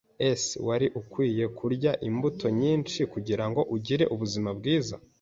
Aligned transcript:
[S] 0.41 0.43
Wari 0.67 0.87
ukwiye 0.99 1.45
kurya 1.57 1.91
imbuto 2.09 2.45
nyinshi 2.61 2.99
kugirango 3.13 3.61
ugire 3.75 4.03
ubuzima 4.13 4.49
bwiza. 4.57 4.95